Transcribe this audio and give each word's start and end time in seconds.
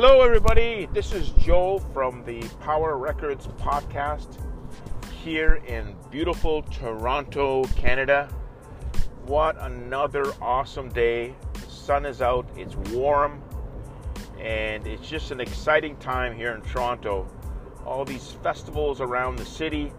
Hello, 0.00 0.22
everybody. 0.22 0.88
This 0.92 1.12
is 1.12 1.30
Joe 1.30 1.80
from 1.92 2.22
the 2.24 2.40
Power 2.60 2.96
Records 2.96 3.48
podcast 3.58 4.38
here 5.24 5.56
in 5.66 5.96
beautiful 6.08 6.62
Toronto, 6.62 7.64
Canada. 7.74 8.28
What 9.26 9.60
another 9.60 10.22
awesome 10.40 10.88
day. 10.90 11.34
The 11.52 11.68
sun 11.68 12.06
is 12.06 12.22
out, 12.22 12.48
it's 12.56 12.76
warm, 12.92 13.42
and 14.38 14.86
it's 14.86 15.08
just 15.08 15.32
an 15.32 15.40
exciting 15.40 15.96
time 15.96 16.32
here 16.32 16.52
in 16.52 16.60
Toronto. 16.60 17.26
All 17.84 18.04
these 18.04 18.30
festivals 18.40 19.00
around 19.00 19.34
the 19.34 19.46
city, 19.46 19.92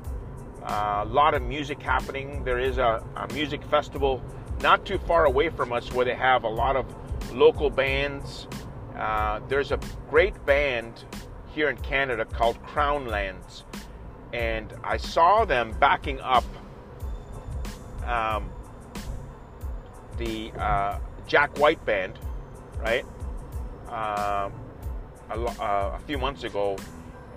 uh, 0.64 1.04
a 1.06 1.10
lot 1.10 1.34
of 1.34 1.42
music 1.42 1.82
happening. 1.82 2.46
There 2.46 2.60
is 2.60 2.78
a, 2.78 3.04
a 3.18 3.34
music 3.34 3.62
festival 3.66 4.24
not 4.62 4.86
too 4.86 4.98
far 5.00 5.26
away 5.26 5.50
from 5.50 5.74
us 5.74 5.92
where 5.92 6.06
they 6.06 6.16
have 6.16 6.46
a 6.46 6.50
lot 6.50 6.78
of 6.78 6.86
local 7.34 7.70
bands 7.70 8.48
uh, 9.00 9.40
there's 9.48 9.72
a 9.72 9.80
great 10.10 10.46
band 10.46 11.06
here 11.54 11.70
in 11.70 11.78
Canada 11.78 12.26
called 12.26 12.62
Crownlands, 12.64 13.64
and 14.34 14.74
I 14.84 14.98
saw 14.98 15.46
them 15.46 15.74
backing 15.80 16.20
up 16.20 16.44
um, 18.06 18.50
the 20.18 20.52
uh, 20.52 21.00
Jack 21.28 21.58
White 21.58 21.84
band, 21.86 22.20
right? 22.80 23.06
Um, 23.88 24.54
a, 25.30 25.40
uh, 25.60 25.98
a 25.98 26.00
few 26.06 26.18
months 26.18 26.44
ago, 26.44 26.76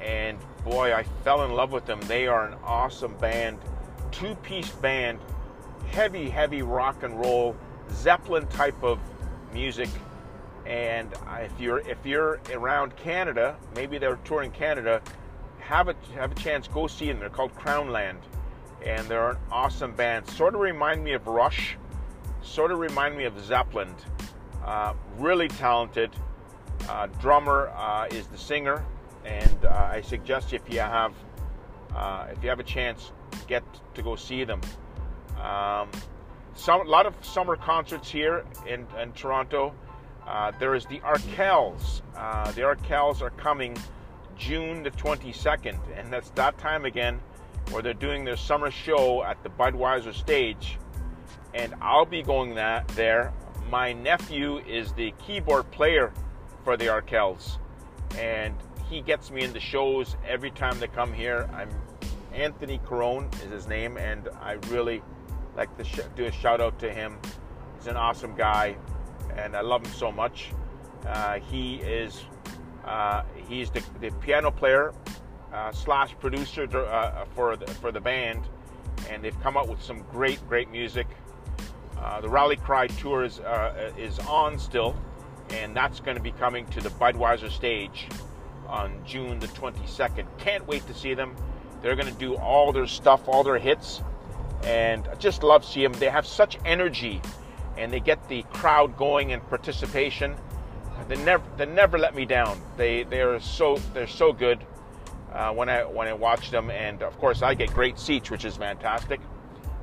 and 0.01 0.39
boy, 0.65 0.93
I 0.93 1.05
fell 1.23 1.45
in 1.45 1.53
love 1.53 1.73
with 1.73 1.87
them. 1.87 2.01
They 2.03 2.27
are 2.27 2.47
an 2.47 2.59
awesome 2.65 3.15
band, 3.19 3.59
two-piece 4.11 4.71
band, 4.71 5.21
heavy, 5.87 6.29
heavy 6.29 6.63
rock 6.63 7.03
and 7.05 7.19
roll, 7.21 7.57
Zeppelin 7.93 8.47
type 8.49 8.83
of 8.83 8.99
music 9.53 9.89
and 10.67 11.13
if 11.41 11.53
you're 11.59 11.79
if 11.81 11.99
you're 12.05 12.41
around 12.53 12.97
Canada, 12.97 13.57
maybe 13.75 13.99
they're 13.99 14.17
touring 14.25 14.51
Canada, 14.51 15.03
have 15.59 15.89
a 15.89 15.97
have 16.15 16.33
a 16.33 16.35
chance. 16.37 16.69
Go 16.69 16.87
see 16.87 17.07
them. 17.07 17.19
They're 17.19 17.31
called 17.31 17.55
Crownland, 17.55 18.19
and 18.85 19.07
they're 19.09 19.31
an 19.31 19.37
awesome 19.51 19.93
band. 19.93 20.29
Sort 20.29 20.55
of 20.55 20.61
remind 20.61 21.03
me 21.03 21.13
of 21.13 21.27
Rush. 21.27 21.77
Sort 22.43 22.71
of 22.71 22.79
remind 22.79 23.17
me 23.17 23.25
of 23.25 23.39
Zeppelin. 23.45 23.95
Uh, 24.65 24.95
really 25.19 25.49
talented. 25.49 26.11
Uh, 26.89 27.07
drummer 27.21 27.73
uh, 27.77 28.07
is 28.11 28.27
the 28.27 28.39
singer, 28.39 28.85
and 29.25 29.65
uh, 29.65 29.91
I 29.93 30.01
suggest 30.01 30.53
if 30.53 30.63
you 30.69 30.81
have 30.81 31.15
uh, 31.95 32.27
if 32.33 32.43
you 32.43 32.49
have 32.49 32.61
a 32.61 32.65
chance, 32.65 33.13
get 33.47 33.63
to 33.95 34.03
go 34.03 34.17
see 34.17 34.45
them. 34.45 34.61
Um, 35.41 35.91
some 36.55 36.87
a 36.87 36.91
lot 36.91 37.07
of 37.07 37.15
summer 37.25 37.57
concerts 37.57 38.11
here 38.11 38.45
in, 38.67 38.87
in 39.01 39.13
Toronto. 39.13 39.75
Uh, 40.27 40.53
there 40.59 40.75
is 40.75 40.87
the 40.87 41.01
Arkells. 41.01 42.03
Uh, 42.17 42.51
the 42.53 42.63
Arkells 42.63 43.21
are 43.21 43.31
coming 43.31 43.77
June 44.37 44.83
the 44.83 44.91
22nd, 44.93 45.79
and 45.97 46.13
that's 46.13 46.31
that 46.31 46.59
time 46.59 46.85
again 46.85 47.21
where 47.71 47.83
they're 47.83 47.95
doing 47.95 48.25
their 48.25 48.37
summer 48.37 48.71
show 48.71 49.23
at 49.23 49.43
the 49.43 49.51
Budweiser 49.51 50.15
stage. 50.15 50.79
And 51.55 51.75
I'll 51.81 52.07
be 52.07 52.23
going 52.23 52.55
that 52.55 52.89
there. 52.89 53.33
My 53.71 53.93
nephew 53.93 54.59
is 54.59 54.93
the 54.93 55.13
keyboard 55.25 55.71
player 55.71 56.13
for 56.65 56.77
the 56.77 56.87
Arkells, 56.87 57.59
and 58.19 58.55
he 58.89 59.01
gets 59.01 59.31
me 59.31 59.43
into 59.43 59.61
shows 59.61 60.17
every 60.27 60.51
time 60.51 60.79
they 60.81 60.89
come 60.89 61.13
here. 61.13 61.49
I'm 61.55 61.71
Anthony 62.33 62.81
Carone 62.87 63.33
is 63.45 63.51
his 63.51 63.69
name, 63.69 63.97
and 63.97 64.29
I 64.41 64.53
really 64.69 65.03
like 65.57 65.77
to 65.77 65.85
sh- 65.85 66.01
do 66.17 66.25
a 66.25 66.33
shout 66.33 66.61
out 66.61 66.79
to 66.79 66.93
him. 66.93 67.19
He's 67.77 67.87
an 67.87 67.97
awesome 67.97 68.35
guy 68.35 68.77
and 69.37 69.57
I 69.57 69.61
love 69.61 69.85
him 69.85 69.93
so 69.93 70.13
much. 70.13 70.51
Uh, 71.07 71.41
he 71.41 71.77
is 71.77 72.25
uh, 72.85 73.23
he's 73.49 73.71
the, 73.71 73.83
the, 74.01 74.11
piano 74.21 74.51
player 74.51 74.93
uh, 75.53 75.71
slash 75.73 76.15
producer 76.19 76.65
uh, 76.77 77.25
for 77.35 77.57
the, 77.57 77.67
for 77.67 77.93
the 77.93 78.01
band, 78.01 78.43
and 79.09 79.23
they've 79.23 79.41
come 79.41 79.57
up 79.57 79.69
with 79.69 79.83
some 79.83 80.03
great 80.11 80.47
great 80.49 80.71
music. 80.71 81.07
Uh, 81.99 82.21
the 82.21 82.29
Rally 82.29 82.57
Cry 82.57 82.87
tour 82.89 83.25
is 83.25 83.41
uh, 83.41 83.93
is 83.97 84.19
on 84.21 84.59
still, 84.59 84.97
and 85.51 85.77
that's 85.77 86.01
going 86.01 86.17
to 86.17 86.23
be 86.23 86.33
coming 86.33 86.67
to 86.67 86.81
the 86.81 86.91
Budweiser 86.91 87.51
stage 87.51 88.09
on 88.69 88.93
June 89.05 89.39
the 89.39 89.49
22nd. 89.49 90.27
Can't 90.39 90.67
wait 90.67 90.87
to 90.87 90.95
see 90.95 91.15
them. 91.15 91.37
They're 91.83 91.97
going 91.97 92.13
to 92.13 92.19
do 92.19 92.37
all 92.37 92.73
their 92.73 92.87
stuff, 92.87 93.29
all 93.29 93.45
their 93.45 93.59
hits, 93.59 94.03
and 94.65 95.07
I 95.09 95.15
just 95.17 95.43
love 95.43 95.65
seeing 95.65 95.93
them. 95.93 96.01
They 96.01 96.11
have 96.11 96.27
such 96.27 96.59
energy 96.65 97.21
and 97.77 97.93
they 97.93 98.01
get 98.01 98.29
the 98.29 98.43
crowd 98.53 98.97
going 98.97 99.33
and 99.33 99.47
participation. 99.49 100.35
They 101.09 101.17
never 101.17 101.43
they 101.57 101.67
never 101.67 101.99
let 101.99 102.15
me 102.15 102.25
down. 102.25 102.61
They 102.77 103.05
they 103.05 103.21
are 103.21 103.41
so 103.41 103.77
they're 103.93 104.07
so 104.07 104.33
good 104.33 104.65
uh, 105.33 105.53
when 105.53 105.69
I 105.69 105.85
when 105.85 106.07
I 106.07 106.13
watch 106.13 106.51
them, 106.51 106.71
and 106.71 107.03
of 107.03 107.19
course 107.19 107.43
I 107.43 107.55
get 107.55 107.73
great 107.73 107.99
seats, 107.99 108.31
which 108.31 108.45
is 108.45 108.57
fantastic. 108.57 109.21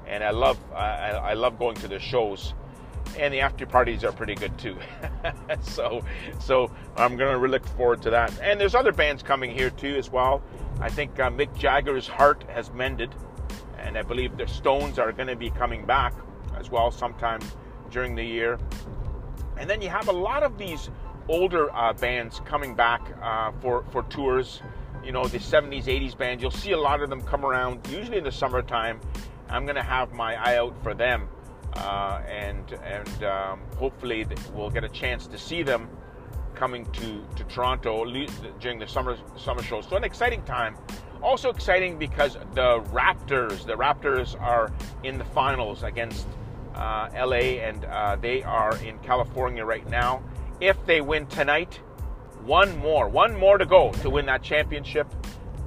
And 0.08 0.24
I 0.24 0.32
love 0.32 0.58
I, 0.74 1.12
I 1.12 1.34
love 1.34 1.60
going 1.60 1.76
to 1.78 1.88
the 1.88 2.00
shows, 2.00 2.54
and 3.18 3.34
the 3.34 3.42
after 3.42 3.66
parties 3.66 4.04
are 4.04 4.12
pretty 4.12 4.36
good 4.36 4.58
too. 4.58 4.78
so 5.62 6.04
so 6.40 6.72
I'm 6.96 7.18
gonna 7.18 7.38
really 7.38 7.54
look 7.54 7.68
forward 7.68 8.02
to 8.04 8.12
that. 8.12 8.32
And 8.42 8.60
there's 8.60 8.76
other 8.76 8.92
bands 8.92 9.22
coming 9.22 9.52
here 9.52 9.70
too 9.72 9.96
as 9.96 10.10
well. 10.10 10.42
I 10.80 10.90
think 10.90 11.20
uh, 11.20 11.30
Mick 11.30 11.56
Jagger's 11.58 12.08
heart 12.08 12.46
has 12.50 12.72
mended, 12.72 13.14
and 13.78 13.98
I 13.98 14.04
believe 14.04 14.38
the 14.38 14.48
Stones 14.48 14.98
are 14.98 15.12
to 15.12 15.36
be 15.36 15.50
coming 15.50 15.86
back 15.86 16.14
as 16.58 16.70
well 16.70 16.92
sometime 16.92 17.42
during 17.90 18.16
the 18.16 18.24
year. 18.24 18.60
And 19.58 19.70
then 19.70 19.82
you 19.82 19.90
have 19.90 20.08
a 20.08 20.14
lot 20.14 20.44
of 20.44 20.58
these 20.58 20.90
older 21.28 21.74
uh, 21.76 21.94
bands 21.94 22.42
coming 22.46 22.76
back 22.76 23.02
uh, 23.22 23.52
for, 23.62 23.86
for 23.92 24.04
tours. 24.04 24.62
You 25.04 25.12
know, 25.12 25.26
the 25.26 25.38
70s, 25.38 25.86
80s 25.86 26.18
bands, 26.18 26.42
you'll 26.42 26.52
see 26.52 26.72
a 26.72 26.80
lot 26.80 27.02
of 27.02 27.10
them 27.10 27.22
come 27.22 27.46
around, 27.46 27.88
usually 27.90 28.18
in 28.18 28.24
the 28.24 28.32
summertime. 28.32 29.00
I'm 29.50 29.66
going 29.66 29.76
to 29.76 29.84
have 29.84 30.14
my 30.14 30.36
eye 30.36 30.58
out 30.58 30.76
for 30.84 30.94
them. 30.94 31.28
Uh, 31.74 32.22
and 32.28 32.74
and 32.84 33.24
um, 33.24 33.62
hopefully 33.78 34.26
we'll 34.54 34.72
get 34.72 34.84
a 34.84 34.90
chance 34.90 35.28
to 35.28 35.38
see 35.38 35.62
them 35.62 35.88
coming 36.56 36.86
to, 36.92 37.24
to 37.36 37.44
Toronto 37.46 38.04
during 38.60 38.80
the 38.80 38.88
summer 38.88 39.18
summer 39.38 39.62
shows. 39.62 39.88
So 39.88 39.96
an 39.96 40.04
exciting 40.04 40.44
time. 40.44 40.76
Also 41.22 41.50
exciting 41.50 41.98
because 41.98 42.38
the 42.54 42.82
Raptors, 42.92 43.66
the 43.66 43.76
Raptors 43.76 44.40
are 44.42 44.72
in 45.04 45.18
the 45.18 45.26
finals 45.26 45.84
against 45.84 46.28
uh, 46.80 47.10
LA, 47.14 47.60
and 47.60 47.86
uh, 47.86 48.16
they 48.16 48.42
are 48.44 48.76
in 48.78 48.98
California 49.00 49.66
right 49.66 49.88
now. 49.90 50.24
If 50.62 50.84
they 50.86 51.02
win 51.02 51.28
tonight, 51.28 51.76
one 52.46 52.78
more, 52.78 53.10
one 53.10 53.38
more 53.38 53.58
to 53.58 53.66
go 53.66 53.92
to 53.92 54.10
win 54.10 54.26
that 54.28 54.42
championship. 54.42 55.08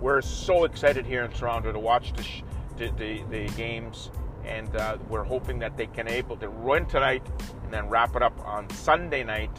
We're 0.00 0.23
so 0.23 0.65
excited 0.65 1.06
here 1.06 1.23
in 1.23 1.31
Toronto 1.31 1.71
to 1.71 1.78
watch 1.78 2.15
the, 2.15 2.23
sh- 2.23 2.43
the, 2.78 2.91
the, 2.97 3.23
the, 3.31 3.49
games, 3.56 4.11
and 4.45 4.75
uh, 4.75 4.97
we're 5.09 5.23
hoping 5.23 5.59
that 5.61 5.77
they 5.77 5.87
can 5.87 6.09
able 6.09 6.37
to 6.39 6.50
win 6.50 6.87
tonight 6.87 7.25
and 7.62 7.73
then 7.73 7.89
wrap 7.89 8.17
it 8.17 8.23
up 8.23 8.37
on 8.47 8.69
Sunday 8.71 9.23
night 9.23 9.50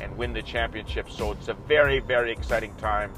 and 0.00 0.16
win 0.16 0.32
the 0.32 0.42
championship. 0.42 1.10
So 1.10 1.32
it's 1.32 1.48
a 1.48 1.54
very, 1.54 2.00
very 2.00 2.30
exciting 2.30 2.74
time 2.76 3.12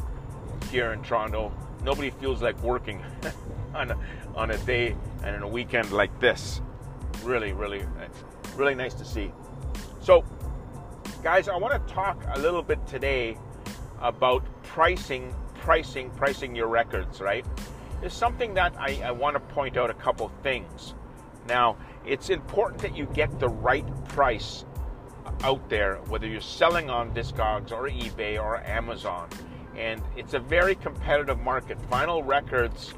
here 0.71 0.93
in 0.93 1.03
Toronto. 1.03 1.53
Nobody 1.83 2.11
feels 2.11 2.43
like 2.43 2.61
working 2.63 3.05
on 3.75 3.91
a, 3.91 3.99
on 4.37 4.53
a 4.53 4.59
day 4.59 4.97
and 5.25 5.35
in 5.35 5.43
a 5.43 5.49
weekend 5.49 5.91
like 5.91 6.19
this 6.21 6.63
really, 7.23 7.53
really, 7.53 7.85
really 8.57 8.75
nice 8.75 8.95
to 8.95 9.05
see. 9.05 9.33
So, 10.01 10.25
guys, 11.23 11.49
I 11.49 11.57
want 11.57 11.87
to 11.87 11.95
talk 11.95 12.23
a 12.35 12.41
little 12.41 12.63
bit 12.63 12.85
today 12.87 13.39
about 14.01 14.45
pricing, 14.63 15.35
pricing, 15.55 16.11
pricing 16.11 16.55
your 16.55 16.67
records, 16.67 17.21
right? 17.21 17.47
It's 18.03 18.15
something 18.15 18.55
that 18.55 18.75
I, 18.79 19.01
I 19.05 19.11
want 19.13 19.35
to 19.35 19.41
point 19.41 19.77
out 19.77 19.91
a 19.91 19.95
couple 19.95 20.31
things. 20.43 20.95
Now, 21.47 21.77
it's 22.05 22.31
important 22.31 22.83
that 22.83 22.97
you 22.97 23.07
get 23.07 23.39
the 23.39 23.49
right 23.49 23.87
price 24.07 24.65
out 25.45 25.69
there, 25.69 25.97
whether 26.09 26.27
you're 26.27 26.41
selling 26.41 26.91
on 26.91 27.15
Discogs 27.15 27.73
or 27.73 27.89
eBay 27.89 28.41
or 28.41 28.61
Amazon. 28.65 29.29
And 29.77 30.03
it's 30.17 30.35
a 30.35 30.39
very 30.39 30.75
competitive 30.75 31.41
market. 31.41 31.79
Vinyl 31.91 32.27
records 32.27 32.95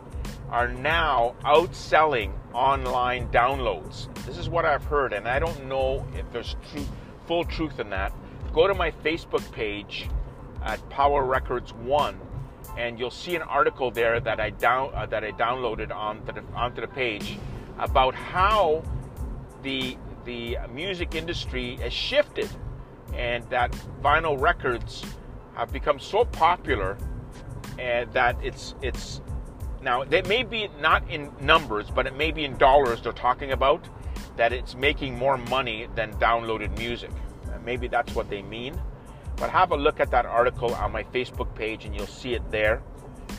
are 0.50 0.68
now 0.68 1.34
outselling 1.44 2.32
online 2.52 3.28
downloads. 3.28 4.12
This 4.26 4.38
is 4.38 4.48
what 4.48 4.64
I've 4.64 4.84
heard, 4.84 5.12
and 5.12 5.28
I 5.28 5.38
don't 5.38 5.66
know 5.66 6.06
if 6.14 6.30
there's 6.32 6.56
full 7.26 7.44
truth 7.44 7.80
in 7.80 7.90
that. 7.90 8.12
Go 8.52 8.66
to 8.68 8.74
my 8.74 8.90
Facebook 8.90 9.50
page 9.52 10.08
at 10.62 10.88
Power 10.90 11.24
Records 11.24 11.72
One, 11.74 12.20
and 12.76 12.98
you'll 12.98 13.10
see 13.10 13.34
an 13.36 13.42
article 13.42 13.90
there 13.90 14.20
that 14.20 14.40
I 14.40 14.50
down 14.50 14.92
uh, 14.94 15.06
that 15.06 15.24
I 15.24 15.32
downloaded 15.32 15.92
onto 15.92 16.32
the, 16.32 16.42
onto 16.54 16.80
the 16.80 16.88
page 16.88 17.38
about 17.78 18.14
how 18.14 18.84
the 19.62 19.96
the 20.24 20.56
music 20.72 21.14
industry 21.14 21.76
has 21.76 21.92
shifted, 21.92 22.48
and 23.12 23.44
that 23.50 23.72
vinyl 24.02 24.40
records 24.40 25.04
have 25.54 25.72
become 25.72 25.98
so 25.98 26.24
popular, 26.24 26.96
and 27.78 28.12
that 28.12 28.36
it's 28.42 28.74
it's 28.82 29.20
now, 29.84 30.00
it 30.00 30.26
may 30.26 30.42
be 30.42 30.68
not 30.80 31.08
in 31.10 31.30
numbers, 31.40 31.90
but 31.90 32.06
it 32.06 32.16
may 32.16 32.32
be 32.32 32.44
in 32.44 32.56
dollars 32.56 33.02
they're 33.02 33.12
talking 33.12 33.52
about, 33.52 33.86
that 34.36 34.52
it's 34.52 34.74
making 34.74 35.16
more 35.16 35.36
money 35.36 35.86
than 35.94 36.14
downloaded 36.14 36.76
music. 36.78 37.10
Uh, 37.46 37.58
maybe 37.64 37.86
that's 37.86 38.14
what 38.14 38.30
they 38.30 38.42
mean. 38.42 38.80
But 39.36 39.50
have 39.50 39.72
a 39.72 39.76
look 39.76 40.00
at 40.00 40.10
that 40.10 40.24
article 40.26 40.74
on 40.74 40.90
my 40.90 41.02
Facebook 41.02 41.54
page 41.54 41.84
and 41.84 41.94
you'll 41.94 42.06
see 42.06 42.34
it 42.34 42.50
there. 42.50 42.82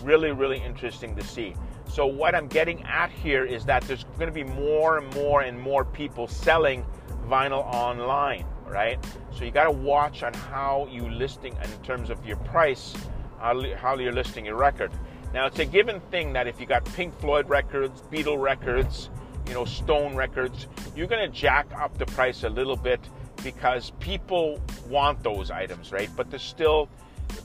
Really, 0.03 0.31
really 0.31 0.61
interesting 0.61 1.15
to 1.15 1.23
see. 1.23 1.55
So, 1.87 2.05
what 2.05 2.35
I'm 2.35 2.47
getting 2.47 2.83
at 2.83 3.09
here 3.09 3.45
is 3.45 3.65
that 3.65 3.83
there's 3.83 4.03
going 4.17 4.27
to 4.27 4.31
be 4.31 4.43
more 4.43 4.97
and 4.97 5.13
more 5.15 5.41
and 5.41 5.59
more 5.59 5.85
people 5.85 6.27
selling 6.27 6.85
vinyl 7.27 7.65
online, 7.73 8.45
right? 8.67 9.03
So, 9.31 9.45
you 9.45 9.51
got 9.51 9.65
to 9.65 9.71
watch 9.71 10.21
on 10.23 10.33
how 10.33 10.87
you 10.91 11.09
listing 11.09 11.55
in 11.63 11.71
terms 11.83 12.09
of 12.09 12.23
your 12.25 12.37
price, 12.37 12.93
how 13.39 13.97
you're 13.97 14.11
listing 14.11 14.45
your 14.45 14.57
record. 14.57 14.91
Now, 15.35 15.47
it's 15.47 15.59
a 15.59 15.65
given 15.65 15.99
thing 15.99 16.31
that 16.31 16.47
if 16.47 16.61
you 16.61 16.65
got 16.65 16.85
Pink 16.85 17.13
Floyd 17.19 17.49
records, 17.49 18.01
Beatle 18.03 18.41
records, 18.41 19.09
you 19.49 19.53
know, 19.53 19.65
Stone 19.65 20.15
records, 20.15 20.67
you're 20.95 21.07
going 21.07 21.29
to 21.29 21.37
jack 21.37 21.67
up 21.77 21.97
the 21.97 22.05
price 22.05 22.43
a 22.43 22.49
little 22.49 22.77
bit 22.77 23.01
because 23.43 23.91
people 23.99 24.61
want 24.87 25.21
those 25.23 25.51
items, 25.51 25.91
right? 25.91 26.09
But 26.15 26.29
they're 26.29 26.39
still 26.39 26.87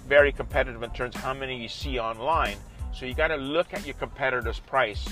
very 0.06 0.30
competitive 0.30 0.84
in 0.84 0.90
terms 0.90 1.16
of 1.16 1.22
how 1.22 1.34
many 1.34 1.60
you 1.60 1.66
see 1.66 1.98
online. 1.98 2.58
So 2.94 3.06
you 3.06 3.14
got 3.14 3.28
to 3.28 3.36
look 3.36 3.74
at 3.74 3.84
your 3.84 3.96
competitor's 3.96 4.60
price 4.60 5.04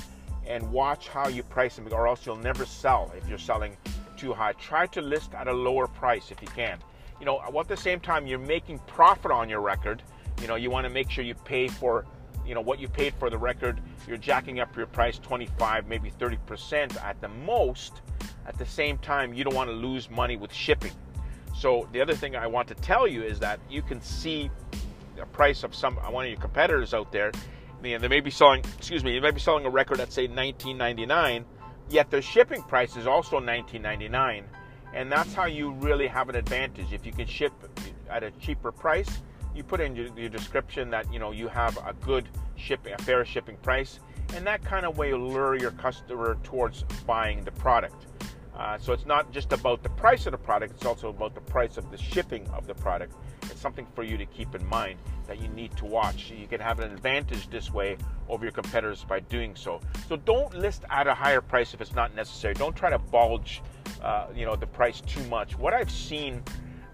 and 0.47 0.63
watch 0.71 1.09
how 1.09 1.27
you 1.27 1.43
price 1.43 1.75
them, 1.75 1.89
or 1.91 2.07
else 2.07 2.25
you'll 2.25 2.37
never 2.37 2.65
sell 2.65 3.13
if 3.17 3.29
you're 3.29 3.39
selling 3.39 3.77
too 4.17 4.33
high. 4.33 4.53
Try 4.53 4.87
to 4.87 5.03
list 5.03 5.35
at 5.35 5.49
a 5.49 5.53
lower 5.53 5.89
price 5.89 6.31
if 6.31 6.41
you 6.41 6.49
can. 6.55 6.79
You 7.19 7.27
know, 7.27 7.43
at 7.59 7.67
the 7.67 7.77
same 7.77 7.99
time 7.99 8.29
you're 8.29 8.39
making 8.39 8.79
profit 8.87 9.33
on 9.33 9.49
your 9.49 9.63
record, 9.63 10.01
you 10.41 10.47
know, 10.47 10.55
you 10.55 10.71
want 10.71 10.85
to 10.85 10.91
make 10.91 11.11
sure 11.11 11.25
you 11.25 11.35
pay 11.35 11.67
for, 11.67 12.07
you 12.49 12.55
know, 12.55 12.63
what 12.63 12.81
you 12.81 12.89
paid 12.89 13.15
for 13.19 13.29
the 13.29 13.39
record. 13.39 13.81
You're 14.07 14.17
jacking 14.17 14.59
up 14.59 14.75
your 14.75 14.87
price 14.87 15.19
25, 15.19 15.87
maybe 15.87 16.11
30% 16.11 17.01
at 17.05 17.21
the 17.21 17.29
most 17.29 18.01
at 18.49 18.57
the 18.57 18.67
same 18.67 18.97
time, 18.99 19.35
you 19.35 19.45
don't 19.45 19.55
want 19.55 19.69
to 19.69 19.77
lose 19.77 20.09
money 20.11 20.37
with 20.37 20.53
shipping. 20.53 20.93
So 21.55 21.87
the 21.93 22.01
other 22.01 22.15
thing 22.15 22.35
I 22.35 22.47
want 22.47 22.67
to 22.69 22.75
tell 22.75 23.07
you 23.07 23.23
is 23.23 23.39
that 23.41 23.61
you 23.69 23.83
can 23.83 24.01
see 24.01 24.51
the 25.17 25.27
price 25.27 25.65
of 25.65 25.75
some 25.75 25.97
one 25.97 26.25
of 26.25 26.31
your 26.31 26.41
competitors 26.41 26.95
out 26.95 27.13
there. 27.13 27.31
They 27.83 27.97
may 27.99 28.21
be 28.21 28.31
selling, 28.31 28.65
excuse 28.77 29.05
me, 29.05 29.13
they 29.13 29.21
may 29.21 29.33
be 29.33 29.41
selling 29.41 29.67
a 29.67 29.71
record 29.71 30.01
at 30.01 30.13
say 30.13 30.27
19.99, 30.27 31.45
yet 31.91 32.11
their 32.11 32.23
shipping 32.23 32.63
price 32.63 32.97
is 32.97 33.07
also 33.07 33.39
19.99, 33.39 34.45
and 34.95 35.13
that's 35.13 35.35
how 35.35 35.45
you 35.45 35.73
really 35.73 36.07
have 36.07 36.29
an 36.29 36.37
advantage. 36.37 36.93
If 36.93 37.05
you 37.05 37.13
can 37.13 37.27
ship 37.27 37.53
at 38.09 38.23
a 38.23 38.31
cheaper 38.33 38.73
price, 38.73 39.21
you 39.59 39.65
put 39.65 39.81
in 39.81 39.95
your, 39.95 40.07
your 40.17 40.31
description 40.31 40.89
that 40.89 41.13
you 41.13 41.19
know 41.19 41.33
you 41.33 41.49
have 41.49 41.77
a 41.79 41.93
good 42.01 42.29
shipping, 42.57 42.95
a 42.95 43.03
fair 43.03 43.25
shipping 43.25 43.57
price, 43.57 43.99
and 44.35 44.47
that 44.47 44.65
kind 44.65 44.87
of 44.87 44.97
way 44.97 45.13
lure 45.13 45.57
your 45.57 45.73
customer 45.73 46.39
towards 46.45 46.85
buying 47.07 47.45
the 47.45 47.53
product. 47.53 48.07
Uh, 48.57 48.77
so 48.79 48.93
it's 48.93 49.07
not 49.07 49.31
just 49.33 49.53
about 49.53 49.83
the 49.83 49.89
price 49.91 50.27
of 50.27 50.33
the 50.33 50.39
product, 50.39 50.73
it's 50.75 50.87
also 50.87 51.11
about 51.11 51.35
the 51.35 51.41
price 51.41 51.77
of 51.77 51.91
the 51.91 51.99
shipping 51.99 52.49
of 52.51 52.67
the 52.67 52.75
product. 52.75 53.15
It's 53.43 53.61
something 53.61 53.87
for 53.95 54.03
you 54.03 54.17
to 54.17 54.27
keep 54.27 54.55
in 54.55 54.65
mind 54.67 54.99
that 55.29 55.41
you 55.41 55.49
need 55.49 55.77
to 55.77 55.85
watch. 55.85 56.31
You 56.31 56.49
can 56.49 56.61
have 56.61 56.81
an 56.81 56.91
advantage 56.91 57.51
this 57.51 57.73
way 57.73 57.97
over 58.29 58.45
your 58.45 58.53
competitors 58.53 59.05
by 59.09 59.21
doing 59.21 59.55
so. 59.55 59.81
So 60.09 60.17
don't 60.17 60.53
list 60.55 60.85
at 60.91 61.07
a 61.07 61.15
higher 61.15 61.41
price 61.41 61.73
if 61.73 61.81
it's 61.81 61.95
not 61.95 62.15
necessary. 62.17 62.55
Don't 62.55 62.75
try 62.75 62.91
to 62.91 62.99
bulge, 62.99 63.63
uh, 64.03 64.27
you 64.35 64.45
know, 64.45 64.57
the 64.57 64.67
price 64.67 65.01
too 65.03 65.23
much. 65.25 65.57
What 65.57 65.73
I've 65.73 65.91
seen 65.91 66.43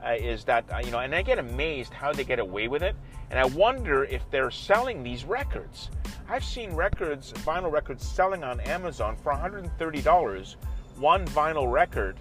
uh, 0.05 0.15
is 0.15 0.45
that 0.45 0.65
uh, 0.73 0.79
you 0.85 0.91
know, 0.91 0.99
and 0.99 1.15
I 1.15 1.23
get 1.23 1.39
amazed 1.39 1.93
how 1.93 2.12
they 2.12 2.25
get 2.25 2.39
away 2.39 2.69
with 2.69 2.83
it, 2.83 2.97
and 3.31 3.39
I 3.39 3.45
wonder 3.47 4.05
if 4.05 4.29
they're 4.31 4.51
selling 4.51 5.03
these 5.03 5.25
records. 5.25 5.91
I've 6.29 6.45
seen 6.45 6.75
records, 6.75 7.33
vinyl 7.33 7.71
records, 7.71 8.06
selling 8.06 8.45
on 8.45 8.61
Amazon 8.61 9.17
for 9.17 9.33
$130 9.33 10.56
one 10.97 11.27
vinyl 11.29 11.71
record 11.71 12.17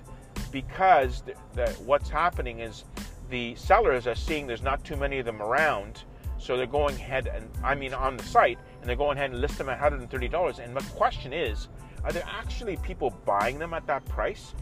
because 0.51 1.21
the, 1.21 1.33
the, 1.53 1.69
what's 1.85 2.09
happening 2.09 2.59
is 2.59 2.85
the 3.29 3.55
sellers 3.55 4.07
are 4.07 4.15
seeing 4.15 4.47
there's 4.47 4.61
not 4.61 4.83
too 4.83 4.95
many 4.95 5.19
of 5.19 5.25
them 5.25 5.41
around, 5.41 6.03
so 6.37 6.57
they're 6.57 6.65
going 6.65 6.95
ahead 6.95 7.27
and 7.27 7.49
I 7.63 7.75
mean 7.75 7.93
on 7.93 8.17
the 8.17 8.23
site 8.23 8.59
and 8.81 8.89
they're 8.89 8.95
going 8.95 9.17
ahead 9.17 9.31
and 9.31 9.41
list 9.41 9.57
them 9.57 9.69
at 9.69 9.79
$130. 9.79 10.59
And 10.59 10.73
my 10.73 10.81
question 10.95 11.33
is, 11.33 11.67
are 12.03 12.11
there 12.11 12.25
actually 12.27 12.77
people 12.77 13.11
buying 13.25 13.57
them 13.57 13.73
at 13.73 13.87
that 13.87 14.03
price? 14.05 14.53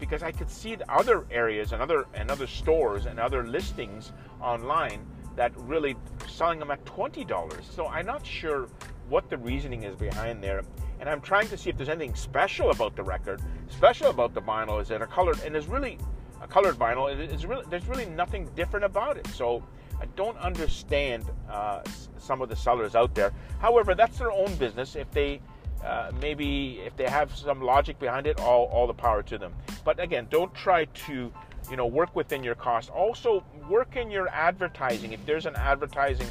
Because 0.00 0.22
I 0.22 0.32
could 0.32 0.50
see 0.50 0.74
the 0.74 0.90
other 0.90 1.26
areas 1.30 1.72
and 1.72 1.80
other 1.80 2.06
and 2.14 2.30
other 2.30 2.46
stores 2.46 3.06
and 3.06 3.20
other 3.20 3.46
listings 3.46 4.12
online 4.40 5.06
that 5.36 5.52
really 5.58 5.94
selling 6.28 6.58
them 6.58 6.70
at 6.70 6.84
$20. 6.84 7.62
So 7.62 7.86
I'm 7.86 8.06
not 8.06 8.26
sure 8.26 8.68
what 9.08 9.30
the 9.30 9.36
reasoning 9.36 9.84
is 9.84 9.94
behind 9.94 10.42
there 10.42 10.62
and 11.00 11.08
I'm 11.08 11.20
trying 11.20 11.48
to 11.48 11.56
see 11.56 11.70
if 11.70 11.76
there's 11.76 11.88
anything 11.88 12.14
special 12.14 12.70
about 12.70 12.94
the 12.94 13.02
record, 13.02 13.40
special 13.68 14.08
about 14.08 14.34
the 14.34 14.42
vinyl. 14.42 14.80
Is 14.80 14.90
it 14.90 15.00
a 15.00 15.06
colored? 15.06 15.40
And 15.44 15.54
there's 15.54 15.66
really 15.66 15.98
a 16.42 16.46
colored 16.46 16.76
vinyl. 16.76 17.10
It's 17.18 17.44
really 17.44 17.64
there's 17.70 17.86
really 17.86 18.04
nothing 18.04 18.48
different 18.54 18.84
about 18.84 19.16
it. 19.16 19.26
So 19.28 19.64
I 19.98 20.04
don't 20.14 20.36
understand 20.38 21.24
uh, 21.50 21.82
some 22.18 22.42
of 22.42 22.50
the 22.50 22.56
sellers 22.56 22.94
out 22.94 23.14
there. 23.14 23.32
However, 23.60 23.94
that's 23.94 24.18
their 24.18 24.30
own 24.30 24.54
business. 24.56 24.94
If 24.94 25.10
they 25.10 25.40
uh, 25.84 26.12
maybe 26.20 26.80
if 26.84 26.96
they 26.96 27.08
have 27.08 27.34
some 27.36 27.60
logic 27.60 27.98
behind 27.98 28.26
it, 28.26 28.38
all 28.40 28.66
all 28.66 28.86
the 28.86 28.94
power 28.94 29.22
to 29.22 29.38
them. 29.38 29.52
But 29.84 29.98
again, 30.00 30.26
don't 30.30 30.54
try 30.54 30.84
to 30.84 31.32
you 31.70 31.76
know 31.76 31.86
work 31.86 32.14
within 32.14 32.42
your 32.42 32.54
cost. 32.54 32.90
Also, 32.90 33.44
work 33.68 33.96
in 33.96 34.10
your 34.10 34.28
advertising. 34.28 35.12
If 35.12 35.24
there's 35.26 35.46
an 35.46 35.56
advertising 35.56 36.28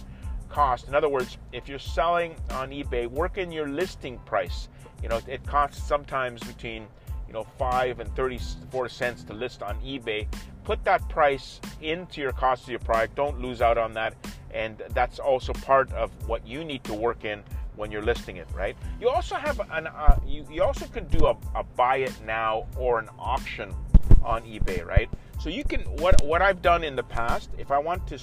cost. 0.49 0.87
In 0.87 0.95
other 0.95 1.09
words, 1.09 1.37
if 1.53 1.69
you're 1.69 1.79
selling 1.79 2.35
on 2.51 2.71
eBay, 2.71 3.07
work 3.07 3.37
in 3.37 3.51
your 3.51 3.67
listing 3.67 4.17
price. 4.19 4.67
You 5.01 5.09
know, 5.09 5.21
it 5.27 5.45
costs 5.45 5.81
sometimes 5.87 6.41
between 6.43 6.87
you 7.27 7.33
know 7.33 7.45
five 7.57 7.99
and 7.99 8.13
thirty-four 8.15 8.89
cents 8.89 9.23
to 9.25 9.33
list 9.33 9.63
on 9.63 9.79
eBay. 9.81 10.27
Put 10.63 10.83
that 10.83 11.07
price 11.09 11.61
into 11.81 12.21
your 12.21 12.31
cost 12.33 12.63
of 12.63 12.69
your 12.69 12.79
product. 12.79 13.15
Don't 13.15 13.39
lose 13.39 13.61
out 13.61 13.77
on 13.77 13.93
that, 13.93 14.13
and 14.51 14.81
that's 14.89 15.19
also 15.19 15.53
part 15.53 15.91
of 15.93 16.11
what 16.27 16.45
you 16.45 16.63
need 16.63 16.83
to 16.83 16.93
work 16.93 17.23
in 17.23 17.43
when 17.75 17.91
you're 17.91 18.01
listing 18.01 18.37
it. 18.37 18.47
Right? 18.53 18.75
You 18.99 19.09
also 19.09 19.35
have 19.35 19.59
an 19.71 19.87
uh, 19.87 20.19
you, 20.25 20.45
you 20.51 20.63
also 20.63 20.85
can 20.87 21.07
do 21.07 21.27
a, 21.27 21.37
a 21.55 21.63
buy 21.63 21.97
it 21.97 22.13
now 22.25 22.65
or 22.77 22.99
an 22.99 23.09
auction 23.17 23.73
on 24.23 24.43
eBay. 24.43 24.85
Right? 24.85 25.09
So 25.39 25.49
you 25.49 25.63
can 25.63 25.81
what 26.01 26.21
what 26.23 26.41
I've 26.41 26.61
done 26.61 26.83
in 26.83 26.95
the 26.95 27.03
past. 27.03 27.49
If 27.57 27.71
I 27.71 27.77
want 27.77 28.07
to 28.07 28.17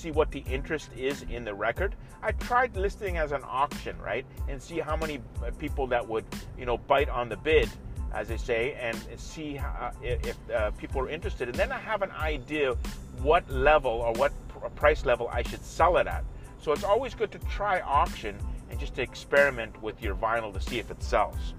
see 0.00 0.10
what 0.10 0.30
the 0.30 0.40
interest 0.50 0.88
is 0.96 1.22
in 1.30 1.44
the 1.44 1.54
record. 1.54 1.94
I 2.22 2.32
tried 2.32 2.76
listing 2.76 3.18
as 3.18 3.32
an 3.32 3.42
auction, 3.46 3.96
right, 3.98 4.24
and 4.48 4.60
see 4.60 4.78
how 4.78 4.96
many 4.96 5.20
uh, 5.44 5.50
people 5.58 5.86
that 5.88 6.06
would, 6.06 6.24
you 6.58 6.64
know, 6.64 6.78
bite 6.78 7.08
on 7.08 7.28
the 7.28 7.36
bid, 7.36 7.68
as 8.14 8.28
they 8.28 8.36
say, 8.36 8.76
and 8.80 8.96
see 9.16 9.54
how, 9.56 9.68
uh, 9.68 9.92
if 10.02 10.36
uh, 10.50 10.70
people 10.72 11.00
are 11.02 11.10
interested. 11.10 11.48
And 11.48 11.56
then 11.56 11.70
I 11.70 11.78
have 11.78 12.02
an 12.02 12.10
idea 12.12 12.74
what 13.22 13.48
level 13.50 13.92
or 13.92 14.12
what 14.14 14.32
price 14.74 15.04
level 15.04 15.28
I 15.32 15.42
should 15.42 15.64
sell 15.64 15.96
it 15.98 16.06
at. 16.06 16.24
So 16.60 16.72
it's 16.72 16.84
always 16.84 17.14
good 17.14 17.30
to 17.32 17.38
try 17.40 17.80
auction 17.80 18.36
and 18.70 18.78
just 18.78 18.94
to 18.94 19.02
experiment 19.02 19.80
with 19.82 20.02
your 20.02 20.14
vinyl 20.14 20.52
to 20.52 20.60
see 20.60 20.78
if 20.78 20.90
it 20.90 21.02
sells, 21.02 21.54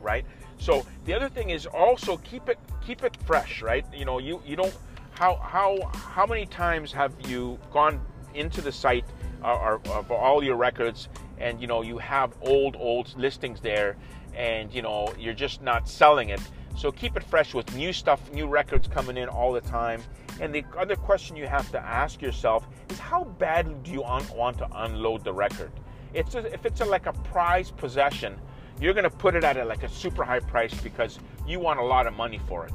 right? 0.00 0.24
So 0.58 0.86
the 1.04 1.12
other 1.12 1.28
thing 1.28 1.50
is 1.50 1.66
also 1.66 2.16
keep 2.18 2.48
it 2.48 2.58
keep 2.86 3.02
it 3.02 3.16
fresh, 3.24 3.62
right? 3.62 3.84
You 3.92 4.04
know, 4.04 4.18
you 4.18 4.40
you 4.46 4.56
don't 4.56 4.74
how 5.10 5.36
how 5.36 5.90
how 5.92 6.26
many 6.26 6.46
times 6.46 6.92
have 6.92 7.12
you 7.28 7.58
gone 7.72 8.00
into 8.34 8.60
the 8.60 8.72
site 8.72 9.04
uh, 9.42 9.78
of 9.90 10.10
all 10.10 10.42
your 10.42 10.56
records 10.56 11.08
and 11.38 11.60
you 11.60 11.66
know 11.66 11.82
you 11.82 11.98
have 11.98 12.32
old 12.42 12.76
old 12.78 13.16
listings 13.16 13.60
there 13.60 13.96
and 14.34 14.72
you 14.72 14.82
know 14.82 15.12
you're 15.18 15.34
just 15.34 15.62
not 15.62 15.88
selling 15.88 16.30
it 16.30 16.40
so 16.76 16.90
keep 16.90 17.16
it 17.16 17.22
fresh 17.22 17.54
with 17.54 17.74
new 17.76 17.92
stuff 17.92 18.32
new 18.32 18.46
records 18.46 18.88
coming 18.88 19.16
in 19.16 19.28
all 19.28 19.52
the 19.52 19.60
time 19.60 20.02
and 20.40 20.52
the 20.52 20.64
other 20.76 20.96
question 20.96 21.36
you 21.36 21.46
have 21.46 21.70
to 21.70 21.78
ask 21.78 22.20
yourself 22.20 22.66
is 22.90 22.98
how 22.98 23.24
badly 23.38 23.76
do 23.82 23.92
you 23.92 24.02
want 24.02 24.58
to 24.58 24.68
unload 24.82 25.22
the 25.22 25.32
record 25.32 25.70
it's 26.14 26.34
if 26.34 26.64
it's 26.64 26.80
a, 26.80 26.84
like 26.84 27.06
a 27.06 27.12
prized 27.12 27.76
possession 27.76 28.38
you're 28.80 28.94
going 28.94 29.04
to 29.04 29.10
put 29.10 29.34
it 29.34 29.44
at 29.44 29.56
a, 29.56 29.64
like 29.64 29.82
a 29.82 29.88
super 29.88 30.24
high 30.24 30.40
price 30.40 30.74
because 30.80 31.18
you 31.46 31.60
want 31.60 31.78
a 31.78 31.82
lot 31.82 32.06
of 32.06 32.14
money 32.14 32.40
for 32.46 32.66
it. 32.66 32.72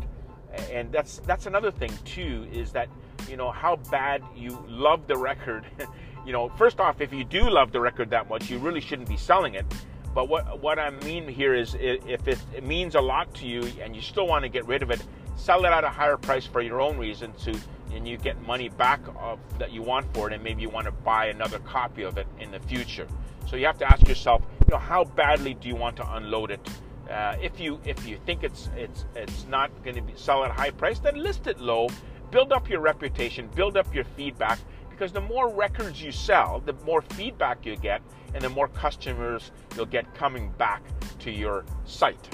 And 0.72 0.92
that's 0.92 1.20
that's 1.20 1.46
another 1.46 1.72
thing 1.72 1.92
too 2.06 2.48
is 2.52 2.72
that 2.72 2.90
you 3.30 3.38
know 3.38 3.52
how 3.52 3.76
bad 3.92 4.24
you 4.36 4.64
love 4.68 5.08
the 5.08 5.18
record. 5.18 5.66
You 6.26 6.34
know 6.34 6.50
first 6.50 6.82
off 6.82 7.00
if 7.00 7.14
you 7.14 7.24
do 7.24 7.50
love 7.50 7.72
the 7.72 7.80
record 7.80 8.10
that 8.10 8.30
much 8.30 8.50
you 8.50 8.60
really 8.60 8.82
shouldn't 8.82 9.08
be 9.08 9.16
selling 9.16 9.56
it. 9.56 9.66
But 10.14 10.28
what 10.28 10.62
what 10.62 10.78
i 10.78 10.90
mean 10.90 11.28
here 11.28 11.56
is 11.56 11.76
if 11.80 12.28
it, 12.28 12.38
it 12.54 12.64
means 12.64 12.96
a 12.96 13.02
lot 13.02 13.34
to 13.36 13.48
you 13.48 13.64
and 13.82 13.96
you 13.96 14.02
still 14.02 14.28
want 14.28 14.44
to 14.44 14.50
get 14.50 14.68
rid 14.68 14.84
of 14.84 14.92
it 14.92 15.02
sell 15.38 15.64
it 15.64 15.70
at 15.70 15.86
a 15.86 15.90
higher 15.90 16.18
price 16.18 16.46
for 16.46 16.62
your 16.62 16.82
own 16.82 16.98
reason 16.98 17.32
to 17.44 17.58
and 17.94 18.06
you 18.08 18.18
get 18.18 18.40
money 18.42 18.70
back 18.70 19.00
of, 19.18 19.40
that 19.58 19.72
you 19.72 19.82
want 19.82 20.06
for 20.14 20.28
it 20.28 20.34
and 20.34 20.44
maybe 20.44 20.62
you 20.62 20.70
want 20.70 20.86
to 20.86 20.92
buy 20.92 21.28
another 21.28 21.58
copy 21.60 22.04
of 22.04 22.18
it 22.18 22.28
in 22.40 22.52
the 22.52 22.60
future 22.60 23.08
so 23.50 23.56
you 23.56 23.66
have 23.66 23.78
to 23.78 23.92
ask 23.92 24.08
yourself 24.08 24.42
you 24.68 24.72
know 24.72 24.78
how 24.78 25.04
badly 25.04 25.54
do 25.56 25.68
you 25.68 25.76
want 25.76 25.96
to 25.96 26.16
unload 26.16 26.52
it 26.52 26.70
uh, 27.10 27.36
if 27.42 27.60
you 27.60 27.80
if 27.86 28.08
you 28.08 28.20
think 28.26 28.44
it's 28.44 28.70
it's 28.76 29.06
it's 29.16 29.48
not 29.48 29.72
going 29.84 29.96
to 29.96 30.02
be 30.02 30.14
sell 30.16 30.44
at 30.44 30.52
a 30.52 30.54
high 30.54 30.70
price, 30.70 31.00
then 31.00 31.16
list 31.16 31.48
it 31.48 31.60
low. 31.60 31.88
Build 32.30 32.52
up 32.52 32.70
your 32.70 32.82
reputation, 32.82 33.50
build 33.56 33.76
up 33.76 33.94
your 33.96 34.04
feedback, 34.04 34.60
because 34.92 35.12
the 35.12 35.22
more 35.22 35.50
records 35.50 36.00
you 36.00 36.12
sell, 36.12 36.62
the 36.64 36.74
more 36.86 37.02
feedback 37.02 37.66
you 37.66 37.76
get, 37.76 38.04
and 38.36 38.44
the 38.44 38.50
more 38.50 38.68
customers 38.68 39.52
you'll 39.76 39.88
get 39.88 40.14
coming 40.14 40.52
back 40.52 40.84
to 41.18 41.32
your 41.32 41.66
site. 41.86 42.30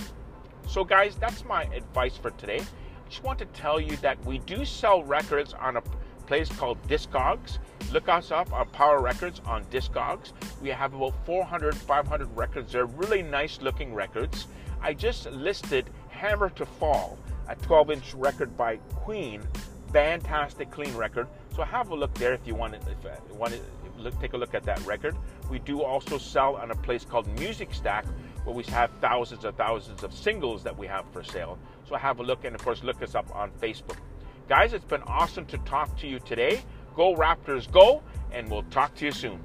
So, 0.68 0.84
guys, 0.84 1.16
that's 1.16 1.46
my 1.46 1.64
advice 1.66 2.18
for 2.18 2.32
today. 2.32 2.60
I 2.60 3.10
just 3.10 3.24
want 3.24 3.40
to 3.40 3.46
tell 3.46 3.80
you 3.80 3.96
that 3.98 4.24
we 4.26 4.40
do 4.40 4.66
sell 4.66 5.04
records 5.04 5.54
on 5.54 5.78
a 5.78 5.82
place 6.28 6.50
called 6.50 6.82
Discogs. 6.90 7.60
Look 7.96 8.10
us 8.10 8.30
up 8.30 8.52
on 8.52 8.68
Power 8.72 9.00
Records 9.00 9.40
on 9.46 9.64
Discogs. 9.72 10.34
We 10.62 10.68
have 10.68 10.94
about 10.94 11.14
400, 11.26 11.74
500 11.74 12.36
records. 12.36 12.74
They're 12.74 12.88
really 12.88 13.22
nice 13.22 13.62
looking 13.62 13.94
records. 13.94 14.48
I 14.82 14.94
just 14.94 15.32
listed 15.32 15.90
Hammer 16.10 16.50
to 16.50 16.66
Fall, 16.66 17.18
a 17.48 17.56
12 17.56 17.92
inch 17.92 18.14
record 18.14 18.58
by 18.58 18.80
Queen. 18.96 19.44
Fantastic, 19.94 20.72
clean 20.72 20.94
record. 20.98 21.30
So 21.56 21.64
have 21.64 21.90
a 21.92 21.96
look 21.96 22.14
there 22.16 22.34
if 22.34 22.46
you 22.46 22.54
want 22.54 22.74
to, 22.74 22.80
if 22.80 22.98
you 23.30 23.36
want 23.36 23.54
to 23.54 23.62
look, 23.98 24.20
take 24.20 24.34
a 24.34 24.38
look 24.38 24.54
at 24.54 24.64
that 24.64 24.86
record. 24.86 25.16
We 25.50 25.60
do 25.60 25.82
also 25.82 26.18
sell 26.18 26.58
on 26.58 26.72
a 26.72 26.76
place 26.76 27.06
called 27.06 27.28
Music 27.40 27.74
Stack, 27.74 28.06
where 28.44 28.54
we 28.54 28.66
have 28.66 28.92
thousands 29.00 29.46
and 29.46 29.56
thousands 29.56 30.04
of 30.04 30.14
singles 30.14 30.64
that 30.64 30.78
we 30.78 30.86
have 30.88 31.06
for 31.14 31.24
sale. 31.24 31.58
So 31.88 31.96
have 31.96 32.20
a 32.20 32.24
look, 32.24 32.44
and 32.44 32.56
of 32.56 32.62
course, 32.62 32.84
look 32.84 33.02
us 33.02 33.16
up 33.16 33.34
on 33.34 33.52
Facebook. 33.52 34.00
Guys, 34.50 34.74
it's 34.74 34.86
been 34.86 35.02
awesome 35.04 35.46
to 35.48 35.58
talk 35.60 35.98
to 35.98 36.08
you 36.08 36.20
today. 36.20 36.62
Go 36.96 37.14
Raptors, 37.16 37.70
go, 37.70 38.02
and 38.32 38.50
we'll 38.50 38.64
talk 38.64 38.96
to 38.96 39.06
you 39.06 39.12
soon. 39.12 39.44